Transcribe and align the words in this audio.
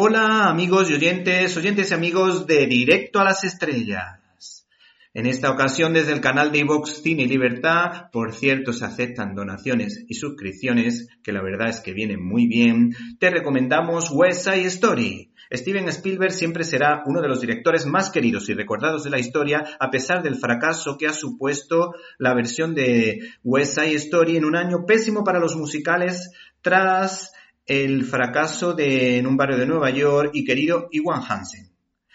Hola 0.00 0.48
amigos 0.48 0.88
y 0.88 0.94
oyentes, 0.94 1.56
oyentes 1.56 1.90
y 1.90 1.94
amigos 1.94 2.46
de 2.46 2.68
Directo 2.68 3.18
a 3.18 3.24
las 3.24 3.42
Estrellas. 3.42 4.64
En 5.12 5.26
esta 5.26 5.50
ocasión 5.50 5.92
desde 5.92 6.12
el 6.12 6.20
canal 6.20 6.52
de 6.52 6.60
iVox 6.60 7.02
Cine 7.02 7.24
y 7.24 7.26
Libertad, 7.26 8.08
por 8.12 8.32
cierto 8.32 8.72
se 8.72 8.84
aceptan 8.84 9.34
donaciones 9.34 10.04
y 10.06 10.14
suscripciones, 10.14 11.08
que 11.24 11.32
la 11.32 11.42
verdad 11.42 11.70
es 11.70 11.80
que 11.80 11.94
vienen 11.94 12.24
muy 12.24 12.46
bien, 12.46 12.94
te 13.18 13.28
recomendamos 13.30 14.12
West 14.12 14.44
Side 14.44 14.66
Story. 14.66 15.32
Steven 15.52 15.88
Spielberg 15.88 16.30
siempre 16.30 16.62
será 16.62 17.02
uno 17.04 17.20
de 17.20 17.26
los 17.26 17.40
directores 17.40 17.84
más 17.84 18.10
queridos 18.10 18.48
y 18.48 18.54
recordados 18.54 19.02
de 19.02 19.10
la 19.10 19.18
historia, 19.18 19.64
a 19.80 19.90
pesar 19.90 20.22
del 20.22 20.36
fracaso 20.36 20.96
que 20.96 21.08
ha 21.08 21.12
supuesto 21.12 21.92
la 22.18 22.34
versión 22.34 22.72
de 22.76 23.18
West 23.42 23.74
Side 23.74 23.96
Story 23.96 24.36
en 24.36 24.44
un 24.44 24.54
año 24.54 24.86
pésimo 24.86 25.24
para 25.24 25.40
los 25.40 25.56
musicales 25.56 26.30
tras 26.62 27.32
el 27.68 28.04
fracaso 28.04 28.72
de 28.72 29.18
En 29.18 29.26
un 29.26 29.36
barrio 29.36 29.58
de 29.58 29.66
Nueva 29.66 29.90
York 29.90 30.30
y 30.32 30.44
querido 30.44 30.88
Iwan 30.90 31.22
Hansen. 31.28 31.68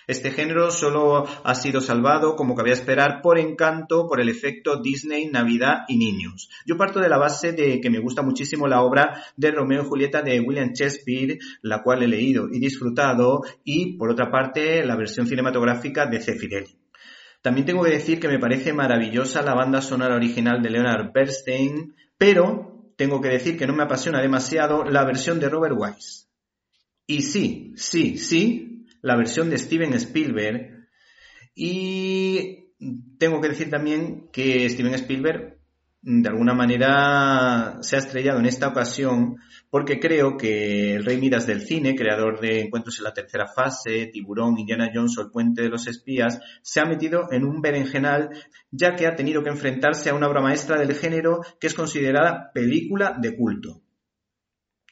Este 0.08 0.32
género 0.32 0.72
solo 0.72 1.26
ha 1.46 1.56
sido 1.56 1.80
salvado, 1.80 2.36
como 2.36 2.56
cabía 2.56 2.74
esperar, 2.74 3.22
por 3.22 3.40
encanto, 3.40 4.06
por 4.08 4.20
el 4.20 4.28
efecto 4.28 4.82
Disney, 4.82 5.28
Navidad 5.28 5.84
y 5.88 5.98
niños. 5.98 6.50
Yo 6.66 6.76
parto 6.76 7.00
de 7.00 7.08
la 7.08 7.18
base 7.18 7.54
de 7.54 7.80
que 7.80 7.90
me 7.90 8.00
gusta 8.00 8.22
muchísimo 8.22 8.68
la 8.68 8.82
obra 8.82 9.24
de 9.38 9.52
Romeo 9.52 9.84
y 9.84 9.88
Julieta 9.88 10.22
de 10.22 10.42
William 10.42 10.74
Shakespeare, 10.74 11.38
la 11.62 11.84
cual 11.84 12.04
he 12.04 12.08
leído 12.08 12.50
y 12.52 12.60
disfrutado, 12.60 13.44
y 13.64 13.96
por 13.96 14.12
otra 14.12 14.30
parte 14.30 14.84
la 14.84 14.98
versión 14.98 15.28
cinematográfica 15.28 16.08
de 16.08 16.20
C. 16.20 16.36
También 17.42 17.66
tengo 17.66 17.84
que 17.84 17.92
decir 17.92 18.20
que 18.20 18.28
me 18.28 18.40
parece 18.40 18.74
maravillosa 18.74 19.42
la 19.42 19.54
banda 19.54 19.82
sonora 19.82 20.16
original 20.16 20.62
de 20.62 20.70
Leonard 20.70 21.14
Bernstein, 21.14 21.96
pero 22.18 22.73
tengo 22.96 23.22
que 23.22 23.30
decir 23.30 23.58
que 23.58 23.68
no 23.68 23.74
me 23.74 23.84
apasiona 23.84 24.22
demasiado 24.22 24.84
la 24.84 25.04
versión 25.04 25.40
de 25.40 25.50
Robert 25.50 25.76
Wise. 25.78 26.28
Y 27.06 27.22
sí, 27.22 27.74
sí, 27.76 28.18
sí, 28.18 28.86
la 29.02 29.16
versión 29.16 29.50
de 29.50 29.58
Steven 29.58 29.94
Spielberg. 29.94 30.88
Y 31.56 32.74
tengo 33.20 33.42
que 33.42 33.50
decir 33.50 33.70
también 33.70 34.30
que 34.32 34.70
Steven 34.70 34.94
Spielberg 34.96 35.60
de 36.06 36.28
alguna 36.28 36.54
manera 36.54 37.78
se 37.80 37.96
ha 37.96 38.00
estrellado 38.00 38.40
en 38.40 38.46
esta 38.46 38.68
ocasión 38.68 39.38
porque 39.70 40.02
creo 40.02 40.36
que 40.36 40.96
el 40.96 41.06
Rey 41.06 41.18
Midas 41.18 41.48
del 41.48 41.62
cine, 41.62 41.96
creador 41.96 42.42
de 42.42 42.62
Encuentros 42.62 42.98
en 42.98 43.06
la 43.06 43.14
tercera 43.14 43.48
fase, 43.48 44.08
Tiburón, 44.12 44.60
Indiana 44.60 44.92
Jones 44.94 45.18
o 45.18 45.22
El 45.22 45.32
puente 45.32 45.62
de 45.62 45.70
los 45.70 45.88
espías, 45.88 46.42
se 46.62 46.82
ha 46.82 46.86
metido 46.86 47.32
en 47.32 47.46
un 47.46 47.62
berenjenal 47.62 48.30
ya 48.70 48.96
que 48.96 49.08
ha 49.08 49.16
tenido 49.16 49.44
que 49.44 49.50
enfrentarse 49.50 50.10
a 50.10 50.14
una 50.14 50.28
obra 50.28 50.42
maestra 50.42 50.78
del 50.78 50.94
género 50.94 51.40
que 51.60 51.68
es 51.68 51.74
considerada 51.74 52.52
película 52.54 53.16
de 53.18 53.36
culto. 53.38 53.82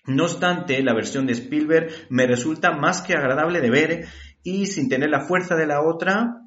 No 0.06 0.24
obstante, 0.24 0.82
la 0.82 0.96
versión 0.96 1.28
de 1.28 1.34
Spielberg 1.34 1.92
me 2.10 2.26
resulta 2.26 2.72
más 2.72 3.02
que 3.02 3.14
agradable 3.14 3.60
de 3.60 3.70
ver 3.70 4.06
y 4.44 4.66
sin 4.66 4.88
tener 4.88 5.10
la 5.10 5.26
fuerza 5.26 5.56
de 5.56 5.68
la 5.68 5.82
otra, 5.82 6.42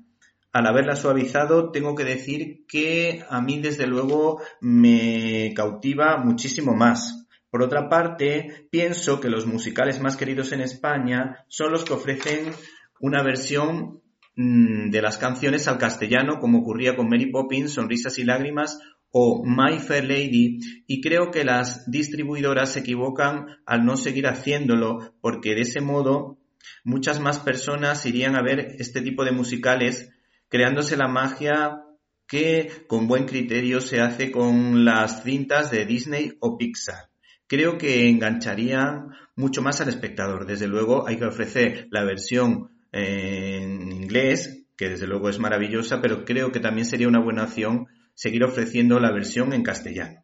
al 0.55 0.69
haberla 0.69 0.95
suavizado, 0.95 1.73
tengo 1.73 1.97
que 1.97 2.05
decir 2.05 2.65
que 2.69 3.25
a 3.29 3.41
mí 3.41 3.61
desde 3.61 3.89
luego 3.89 4.41
me 4.61 5.53
cautiva 5.53 6.17
muchísimo 6.19 6.77
más. 6.77 7.27
Por 7.51 7.61
otra 7.61 7.89
parte, 7.89 8.69
pienso 8.71 9.19
que 9.19 9.29
los 9.29 9.47
musicales 9.47 10.01
más 10.01 10.17
queridos 10.17 10.53
en 10.53 10.61
España 10.61 11.45
son 11.49 11.73
los 11.73 11.85
que 11.85 11.95
ofrecen 11.95 12.53
una 13.01 13.25
versión 13.25 14.01
mm, 14.37 14.91
de 14.91 15.03
las 15.03 15.19
canciones 15.19 15.67
al 15.67 15.79
castellano, 15.79 16.39
como 16.39 16.61
ocurría 16.61 16.95
con 16.95 17.09
Mary 17.09 17.33
Poppins, 17.33 17.73
Sonrisas 17.73 18.17
y 18.21 18.25
Lágrimas 18.25 18.79
o 19.11 19.43
My 19.45 19.81
Fair 19.81 20.05
Lady, 20.05 20.61
y 20.87 21.01
creo 21.01 21.33
que 21.33 21.45
las 21.45 21.91
distribuidoras 21.91 22.75
se 22.75 22.81
equivocan 22.81 23.47
al 23.67 23.85
no 23.85 23.97
seguir 23.97 24.29
haciéndolo, 24.29 25.17
porque 25.21 25.57
de 25.57 25.63
ese 25.63 25.81
modo 25.81 26.39
muchas 26.85 27.19
más 27.19 27.41
personas 27.41 28.07
irían 28.07 28.37
a 28.37 28.43
ver 28.43 28.77
este 28.79 29.03
tipo 29.03 29.25
de 29.25 29.33
musicales 29.33 30.14
creándose 30.55 30.97
la 30.97 31.09
magia 31.09 31.83
que 32.29 32.71
con 32.87 33.09
buen 33.09 33.25
criterio 33.25 33.81
se 33.81 34.01
hace 34.01 34.31
con 34.31 34.85
las 34.85 35.25
cintas 35.25 35.73
de 35.73 35.85
Disney 35.85 36.37
o 36.39 36.57
Pixar. 36.57 37.11
Creo 37.49 37.77
que 37.77 38.09
engancharía 38.09 39.05
mucho 39.35 39.63
más 39.63 39.81
al 39.81 39.89
espectador. 39.89 40.47
Desde 40.47 40.69
luego 40.69 41.09
hay 41.09 41.17
que 41.17 41.25
ofrecer 41.25 41.89
la 41.91 42.05
versión 42.05 42.71
en 42.93 43.91
inglés, 43.91 44.65
que 44.77 44.91
desde 44.91 45.09
luego 45.09 45.29
es 45.29 45.41
maravillosa, 45.41 46.01
pero 46.01 46.25
creo 46.25 46.53
que 46.53 46.61
también 46.61 46.87
sería 46.87 47.09
una 47.09 47.21
buena 47.21 47.43
opción 47.43 47.89
seguir 48.15 48.45
ofreciendo 48.45 49.01
la 49.01 49.11
versión 49.11 49.55
en 49.55 49.65
castellano. 49.65 50.23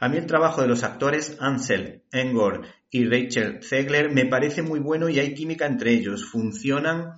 A 0.00 0.08
mí 0.08 0.16
el 0.16 0.26
trabajo 0.26 0.62
de 0.62 0.66
los 0.66 0.82
actores 0.82 1.36
Ansel, 1.38 2.02
Engor 2.10 2.66
y 2.90 3.04
Rachel 3.04 3.62
Zegler 3.62 4.10
me 4.10 4.26
parece 4.26 4.62
muy 4.62 4.80
bueno 4.80 5.08
y 5.08 5.20
hay 5.20 5.32
química 5.32 5.66
entre 5.66 5.92
ellos. 5.92 6.24
Funcionan 6.24 7.12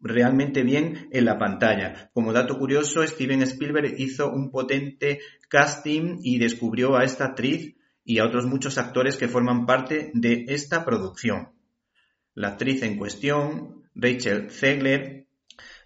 realmente 0.00 0.62
bien 0.62 1.08
en 1.10 1.24
la 1.24 1.38
pantalla. 1.38 2.10
Como 2.12 2.32
dato 2.32 2.58
curioso, 2.58 3.06
Steven 3.06 3.42
Spielberg 3.42 3.94
hizo 3.98 4.30
un 4.30 4.50
potente 4.50 5.20
casting 5.48 6.18
y 6.22 6.38
descubrió 6.38 6.96
a 6.96 7.04
esta 7.04 7.26
actriz 7.26 7.76
y 8.04 8.18
a 8.18 8.24
otros 8.24 8.46
muchos 8.46 8.78
actores 8.78 9.16
que 9.16 9.28
forman 9.28 9.66
parte 9.66 10.10
de 10.14 10.44
esta 10.48 10.84
producción. 10.84 11.48
La 12.34 12.48
actriz 12.48 12.82
en 12.82 12.98
cuestión, 12.98 13.82
Rachel 13.94 14.50
Zegler, 14.50 15.26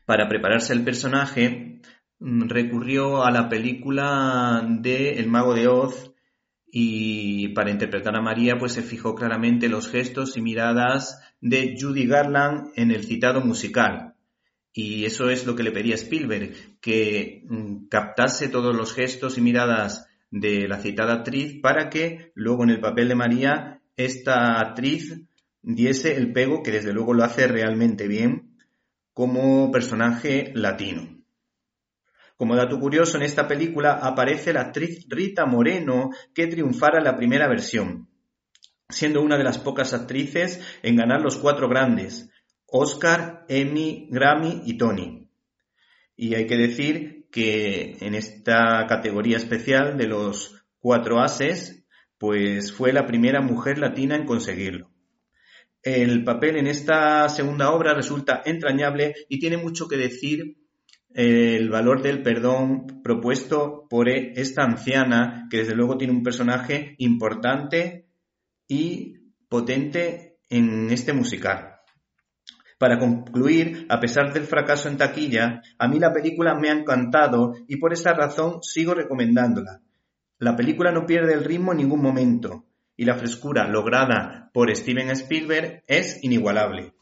para 0.04 0.28
prepararse 0.28 0.72
el 0.72 0.82
personaje, 0.82 1.80
mm, 2.18 2.48
recurrió 2.48 3.24
a 3.24 3.30
la 3.30 3.48
película 3.48 4.66
de 4.68 5.20
El 5.20 5.28
mago 5.28 5.54
de 5.54 5.68
Oz 5.68 6.09
y 6.72 7.48
para 7.48 7.70
interpretar 7.70 8.16
a 8.16 8.22
María 8.22 8.58
pues 8.58 8.72
se 8.72 8.82
fijó 8.82 9.14
claramente 9.14 9.68
los 9.68 9.88
gestos 9.88 10.36
y 10.36 10.42
miradas 10.42 11.20
de 11.40 11.76
Judy 11.80 12.06
Garland 12.06 12.72
en 12.76 12.90
el 12.90 13.04
citado 13.04 13.40
musical. 13.40 14.14
Y 14.72 15.04
eso 15.04 15.30
es 15.30 15.46
lo 15.46 15.56
que 15.56 15.64
le 15.64 15.72
pedía 15.72 15.96
Spielberg, 15.96 16.78
que 16.80 17.44
mm, 17.48 17.88
captase 17.88 18.48
todos 18.48 18.74
los 18.74 18.94
gestos 18.94 19.36
y 19.36 19.40
miradas 19.40 20.06
de 20.30 20.68
la 20.68 20.78
citada 20.78 21.14
actriz 21.14 21.60
para 21.60 21.90
que 21.90 22.30
luego 22.34 22.62
en 22.62 22.70
el 22.70 22.80
papel 22.80 23.08
de 23.08 23.16
María 23.16 23.82
esta 23.96 24.60
actriz 24.60 25.22
diese 25.62 26.16
el 26.16 26.32
pego 26.32 26.62
que 26.62 26.70
desde 26.70 26.92
luego 26.92 27.14
lo 27.14 27.24
hace 27.24 27.48
realmente 27.48 28.06
bien 28.06 28.56
como 29.12 29.70
personaje 29.72 30.52
latino. 30.54 31.19
Como 32.40 32.56
dato 32.56 32.80
curioso, 32.80 33.18
en 33.18 33.24
esta 33.24 33.46
película 33.46 33.98
aparece 34.02 34.54
la 34.54 34.62
actriz 34.62 35.04
Rita 35.10 35.44
Moreno, 35.44 36.08
que 36.34 36.46
triunfara 36.46 36.96
en 36.96 37.04
la 37.04 37.14
primera 37.14 37.46
versión, 37.48 38.08
siendo 38.88 39.20
una 39.20 39.36
de 39.36 39.44
las 39.44 39.58
pocas 39.58 39.92
actrices 39.92 40.58
en 40.82 40.96
ganar 40.96 41.20
los 41.20 41.36
cuatro 41.36 41.68
grandes, 41.68 42.30
Oscar, 42.64 43.44
Emmy, 43.46 44.08
Grammy 44.10 44.62
y 44.64 44.78
Tony. 44.78 45.28
Y 46.16 46.34
hay 46.34 46.46
que 46.46 46.56
decir 46.56 47.26
que 47.30 47.98
en 48.00 48.14
esta 48.14 48.86
categoría 48.88 49.36
especial 49.36 49.98
de 49.98 50.06
los 50.06 50.64
cuatro 50.78 51.20
ases, 51.20 51.84
pues 52.16 52.72
fue 52.72 52.94
la 52.94 53.06
primera 53.06 53.42
mujer 53.42 53.76
latina 53.76 54.16
en 54.16 54.24
conseguirlo. 54.24 54.90
El 55.82 56.24
papel 56.24 56.56
en 56.56 56.68
esta 56.68 57.28
segunda 57.28 57.70
obra 57.70 57.92
resulta 57.92 58.40
entrañable 58.46 59.14
y 59.28 59.38
tiene 59.38 59.58
mucho 59.58 59.88
que 59.88 59.98
decir 59.98 60.56
el 61.14 61.68
valor 61.68 62.02
del 62.02 62.22
perdón 62.22 63.02
propuesto 63.02 63.86
por 63.88 64.08
esta 64.08 64.62
anciana, 64.62 65.48
que 65.50 65.58
desde 65.58 65.74
luego 65.74 65.98
tiene 65.98 66.12
un 66.12 66.22
personaje 66.22 66.94
importante 66.98 68.06
y 68.68 69.14
potente 69.48 70.38
en 70.48 70.90
este 70.90 71.12
musical. 71.12 71.76
Para 72.78 72.98
concluir, 72.98 73.86
a 73.90 74.00
pesar 74.00 74.32
del 74.32 74.44
fracaso 74.44 74.88
en 74.88 74.96
taquilla, 74.96 75.60
a 75.78 75.86
mí 75.86 75.98
la 75.98 76.12
película 76.12 76.54
me 76.54 76.70
ha 76.70 76.72
encantado 76.72 77.54
y 77.68 77.76
por 77.76 77.92
esa 77.92 78.14
razón 78.14 78.62
sigo 78.62 78.94
recomendándola. 78.94 79.82
La 80.38 80.56
película 80.56 80.90
no 80.90 81.04
pierde 81.04 81.34
el 81.34 81.44
ritmo 81.44 81.72
en 81.72 81.78
ningún 81.78 82.00
momento 82.00 82.64
y 82.96 83.04
la 83.04 83.16
frescura 83.16 83.68
lograda 83.68 84.50
por 84.54 84.74
Steven 84.74 85.10
Spielberg 85.10 85.84
es 85.86 86.24
inigualable. 86.24 86.94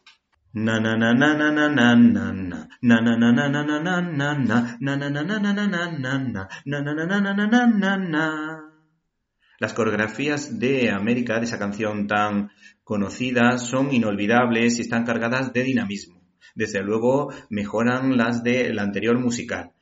Las 9.61 9.73
coreografías 9.75 10.59
de 10.59 10.91
América, 10.91 11.39
de 11.39 11.45
esa 11.45 11.59
canción 11.59 12.07
tan 12.07 12.51
conocida, 12.85 13.59
son 13.59 13.93
inolvidables 13.93 14.79
y 14.79 14.83
están 14.83 15.05
cargadas 15.05 15.53
de 15.53 15.63
dinamismo. 15.65 16.23
Desde 16.55 16.83
luego 16.83 17.33
mejoran 17.51 18.17
las 18.17 18.43
del 18.43 18.79
anterior 18.79 19.19
musical. 19.19 19.73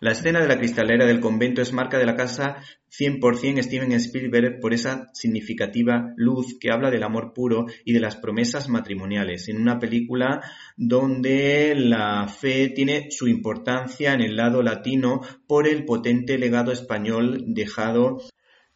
La 0.00 0.12
escena 0.12 0.40
de 0.40 0.48
la 0.48 0.58
cristalera 0.58 1.06
del 1.06 1.20
convento 1.20 1.62
es 1.62 1.72
marca 1.72 1.98
de 1.98 2.06
la 2.06 2.16
casa 2.16 2.56
100% 2.90 3.62
Steven 3.62 3.92
Spielberg 3.92 4.60
por 4.60 4.74
esa 4.74 5.08
significativa 5.14 6.12
luz 6.16 6.58
que 6.58 6.70
habla 6.70 6.90
del 6.90 7.04
amor 7.04 7.32
puro 7.32 7.66
y 7.84 7.92
de 7.92 8.00
las 8.00 8.16
promesas 8.16 8.68
matrimoniales, 8.68 9.48
en 9.48 9.60
una 9.60 9.78
película 9.78 10.42
donde 10.76 11.74
la 11.76 12.26
fe 12.28 12.68
tiene 12.68 13.08
su 13.10 13.28
importancia 13.28 14.14
en 14.14 14.20
el 14.20 14.36
lado 14.36 14.62
latino 14.62 15.20
por 15.46 15.68
el 15.68 15.84
potente 15.84 16.38
legado 16.38 16.72
español 16.72 17.44
dejado 17.46 18.18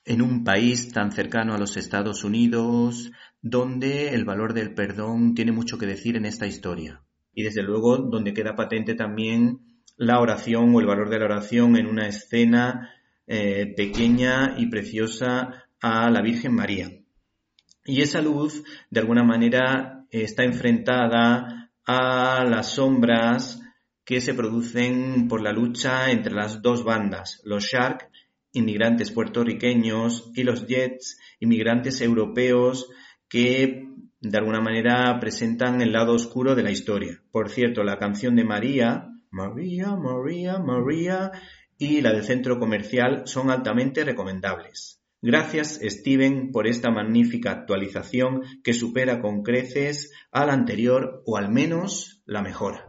en 0.04 0.22
un 0.22 0.44
país 0.44 0.92
tan 0.92 1.12
cercano 1.12 1.54
a 1.54 1.58
los 1.58 1.76
Estados 1.76 2.24
Unidos, 2.24 3.10
donde 3.42 4.14
el 4.14 4.24
valor 4.24 4.54
del 4.54 4.72
perdón 4.72 5.34
tiene 5.34 5.52
mucho 5.52 5.78
que 5.78 5.86
decir 5.86 6.16
en 6.16 6.24
esta 6.24 6.46
historia. 6.46 7.02
Y 7.34 7.42
desde 7.42 7.62
luego 7.62 7.98
donde 7.98 8.32
queda 8.32 8.56
patente 8.56 8.94
también 8.94 9.60
la 9.98 10.20
oración 10.20 10.74
o 10.74 10.80
el 10.80 10.86
valor 10.86 11.10
de 11.10 11.18
la 11.18 11.26
oración 11.26 11.76
en 11.76 11.86
una 11.86 12.08
escena 12.08 12.94
eh, 13.26 13.74
pequeña 13.76 14.54
y 14.56 14.66
preciosa 14.66 15.66
a 15.80 16.10
la 16.10 16.22
Virgen 16.22 16.54
María. 16.54 16.90
Y 17.84 18.00
esa 18.00 18.22
luz, 18.22 18.62
de 18.90 19.00
alguna 19.00 19.24
manera, 19.24 20.06
está 20.10 20.44
enfrentada 20.44 21.70
a 21.84 22.44
las 22.44 22.74
sombras 22.74 23.60
que 24.04 24.20
se 24.20 24.34
producen 24.34 25.28
por 25.28 25.42
la 25.42 25.52
lucha 25.52 26.10
entre 26.10 26.32
las 26.32 26.62
dos 26.62 26.84
bandas, 26.84 27.42
los 27.44 27.64
Shark, 27.64 28.10
inmigrantes 28.52 29.10
puertorriqueños, 29.10 30.30
y 30.34 30.44
los 30.44 30.66
Jets, 30.66 31.18
inmigrantes 31.40 32.00
europeos, 32.00 32.88
que 33.28 33.88
de 34.20 34.38
alguna 34.38 34.60
manera 34.60 35.18
presentan 35.20 35.82
el 35.82 35.92
lado 35.92 36.14
oscuro 36.14 36.54
de 36.54 36.62
la 36.62 36.70
historia. 36.70 37.22
Por 37.30 37.50
cierto, 37.50 37.82
la 37.84 37.98
canción 37.98 38.36
de 38.36 38.44
María, 38.44 39.08
María, 39.30 39.96
María, 39.96 40.58
María 40.58 41.32
y 41.76 42.00
la 42.00 42.12
del 42.12 42.24
centro 42.24 42.58
comercial 42.58 43.22
son 43.26 43.50
altamente 43.50 44.04
recomendables. 44.04 45.00
Gracias, 45.20 45.80
Steven, 45.82 46.52
por 46.52 46.66
esta 46.66 46.90
magnífica 46.90 47.50
actualización 47.50 48.42
que 48.62 48.72
supera 48.72 49.20
con 49.20 49.42
creces 49.42 50.12
a 50.30 50.46
la 50.46 50.52
anterior 50.52 51.22
o 51.26 51.36
al 51.36 51.50
menos 51.50 52.22
la 52.24 52.42
mejora. 52.42 52.87